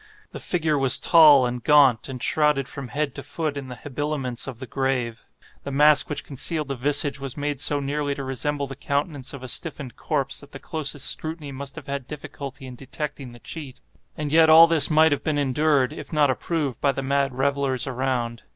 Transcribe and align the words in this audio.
The 0.31 0.39
figure 0.39 0.79
was 0.79 0.97
tall 0.97 1.45
and 1.45 1.63
gaunt, 1.63 2.09
and 2.09 2.23
shrouded 2.23 2.67
from 2.67 2.87
head 2.87 3.13
to 3.13 3.21
foot 3.21 3.55
in 3.55 3.67
the 3.67 3.75
habiliments 3.75 4.47
of 4.47 4.57
the 4.57 4.65
grave. 4.65 5.27
The 5.61 5.69
mask 5.69 6.09
which 6.09 6.23
concealed 6.23 6.69
the 6.69 6.75
visage 6.75 7.19
was 7.19 7.37
made 7.37 7.59
so 7.59 7.79
nearly 7.79 8.15
to 8.15 8.23
resemble 8.23 8.65
the 8.65 8.75
countenance 8.75 9.31
of 9.31 9.43
a 9.43 9.47
stiffened 9.47 9.95
corpse 9.95 10.39
that 10.39 10.53
the 10.53 10.57
closest 10.57 11.05
scrutiny 11.05 11.51
must 11.51 11.75
have 11.75 11.85
had 11.85 12.07
difficulty 12.07 12.65
in 12.65 12.73
detecting 12.73 13.31
the 13.31 13.37
cheat. 13.37 13.79
And 14.17 14.31
yet 14.31 14.49
all 14.49 14.65
this 14.65 14.89
might 14.89 15.11
have 15.11 15.23
been 15.23 15.37
endured, 15.37 15.93
if 15.93 16.11
not 16.11 16.31
approved, 16.31 16.81
by 16.81 16.93
the 16.93 17.03
mad 17.03 17.35
revellers 17.35 17.85
around. 17.85 18.41